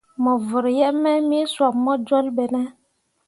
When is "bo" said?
1.83-1.93